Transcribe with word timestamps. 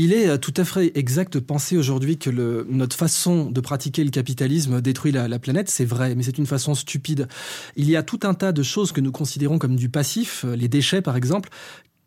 Il 0.00 0.12
est 0.12 0.28
euh, 0.28 0.36
tout 0.36 0.54
à 0.56 0.64
fait 0.64 0.96
exact 0.96 1.32
de 1.32 1.40
penser 1.40 1.76
aujourd'hui 1.76 2.18
que 2.18 2.30
notre 2.30 2.96
façon 2.96 3.50
de 3.50 3.60
pratiquer 3.60 4.04
le 4.04 4.10
capitalisme 4.10 4.80
détruit 4.80 5.10
la, 5.10 5.26
la 5.26 5.40
planète, 5.40 5.68
c'est 5.68 5.84
vrai, 5.84 6.14
mais 6.14 6.22
c'est 6.22 6.38
une 6.38 6.46
façon 6.46 6.76
stupide. 6.76 7.26
Il 7.74 7.90
y 7.90 7.96
a 7.96 8.04
tout 8.04 8.20
un 8.22 8.34
tas 8.34 8.52
de 8.52 8.62
choses 8.62 8.92
que 8.92 9.00
nous 9.00 9.10
considérons 9.10 9.58
comme 9.58 9.74
du 9.74 9.88
passif, 9.88 10.44
euh, 10.44 10.54
les 10.54 10.68
déchets 10.68 11.02
par 11.02 11.16
exemple, 11.16 11.48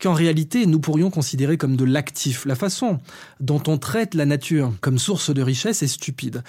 qu'en 0.00 0.14
réalité 0.14 0.66
nous 0.66 0.80
pourrions 0.80 1.10
considérer 1.10 1.56
comme 1.56 1.76
de 1.76 1.84
l'actif. 1.84 2.46
La 2.46 2.54
façon 2.54 2.98
dont 3.38 3.62
on 3.66 3.78
traite 3.78 4.14
la 4.14 4.26
nature 4.26 4.72
comme 4.80 4.98
source 4.98 5.32
de 5.32 5.42
richesse 5.42 5.82
est 5.82 5.88
stupide. 5.88 6.42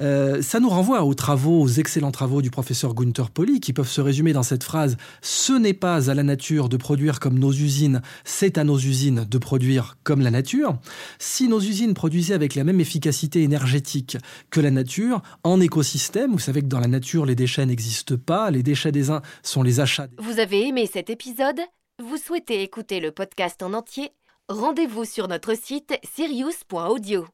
Euh, 0.00 0.42
ça 0.42 0.60
nous 0.60 0.68
renvoie 0.68 1.02
aux 1.04 1.14
travaux, 1.14 1.60
aux 1.62 1.68
excellents 1.68 2.10
travaux 2.10 2.42
du 2.42 2.50
professeur 2.50 2.94
Gunther 2.94 3.30
Pauli, 3.30 3.60
qui 3.60 3.72
peuvent 3.72 3.88
se 3.88 4.00
résumer 4.00 4.32
dans 4.32 4.42
cette 4.42 4.64
phrase 4.64 4.96
Ce 5.22 5.52
n'est 5.52 5.74
pas 5.74 6.10
à 6.10 6.14
la 6.14 6.22
nature 6.22 6.68
de 6.68 6.76
produire 6.76 7.20
comme 7.20 7.38
nos 7.38 7.52
usines, 7.52 8.02
c'est 8.24 8.58
à 8.58 8.64
nos 8.64 8.78
usines 8.78 9.26
de 9.28 9.38
produire 9.38 9.96
comme 10.04 10.20
la 10.20 10.30
nature. 10.30 10.78
Si 11.18 11.48
nos 11.48 11.60
usines 11.60 11.94
produisaient 11.94 12.34
avec 12.34 12.54
la 12.54 12.64
même 12.64 12.80
efficacité 12.80 13.42
énergétique 13.42 14.18
que 14.50 14.60
la 14.60 14.70
nature, 14.70 15.22
en 15.44 15.60
écosystème, 15.60 16.32
vous 16.32 16.38
savez 16.38 16.60
que 16.60 16.66
dans 16.66 16.80
la 16.80 16.88
nature 16.88 17.26
les 17.26 17.34
déchets 17.34 17.66
n'existent 17.66 18.16
pas, 18.16 18.50
les 18.50 18.62
déchets 18.62 18.92
des 18.92 19.10
uns 19.10 19.22
sont 19.42 19.62
les 19.62 19.80
achats. 19.80 20.08
Vous 20.18 20.38
avez 20.38 20.66
aimé 20.66 20.88
cet 20.92 21.10
épisode? 21.10 21.60
Vous 22.00 22.16
souhaitez 22.16 22.62
écouter 22.62 23.00
le 23.00 23.10
podcast 23.10 23.60
en 23.60 23.74
entier? 23.74 24.12
Rendez-vous 24.48 25.04
sur 25.04 25.26
notre 25.26 25.54
site 25.54 25.98
sirius.audio. 26.04 27.26